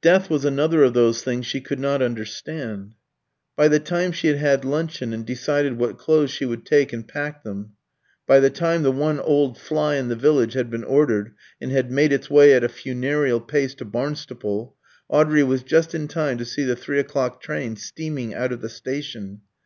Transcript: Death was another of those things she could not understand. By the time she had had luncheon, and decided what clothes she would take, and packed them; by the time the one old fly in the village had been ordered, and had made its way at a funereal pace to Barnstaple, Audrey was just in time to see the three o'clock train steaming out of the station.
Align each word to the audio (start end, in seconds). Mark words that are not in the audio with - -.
Death 0.00 0.30
was 0.30 0.46
another 0.46 0.82
of 0.82 0.94
those 0.94 1.22
things 1.22 1.44
she 1.44 1.60
could 1.60 1.78
not 1.78 2.00
understand. 2.00 2.94
By 3.54 3.68
the 3.68 3.78
time 3.78 4.12
she 4.12 4.28
had 4.28 4.38
had 4.38 4.64
luncheon, 4.64 5.12
and 5.12 5.26
decided 5.26 5.76
what 5.76 5.98
clothes 5.98 6.30
she 6.30 6.46
would 6.46 6.64
take, 6.64 6.90
and 6.94 7.06
packed 7.06 7.44
them; 7.44 7.72
by 8.26 8.40
the 8.40 8.48
time 8.48 8.82
the 8.82 8.90
one 8.90 9.20
old 9.20 9.58
fly 9.58 9.96
in 9.96 10.08
the 10.08 10.16
village 10.16 10.54
had 10.54 10.70
been 10.70 10.84
ordered, 10.84 11.34
and 11.60 11.70
had 11.70 11.90
made 11.90 12.14
its 12.14 12.30
way 12.30 12.54
at 12.54 12.64
a 12.64 12.68
funereal 12.70 13.42
pace 13.42 13.74
to 13.74 13.84
Barnstaple, 13.84 14.74
Audrey 15.10 15.42
was 15.44 15.62
just 15.62 15.94
in 15.94 16.08
time 16.08 16.38
to 16.38 16.46
see 16.46 16.64
the 16.64 16.74
three 16.74 16.98
o'clock 16.98 17.42
train 17.42 17.76
steaming 17.76 18.32
out 18.34 18.52
of 18.52 18.62
the 18.62 18.70
station. 18.70 19.42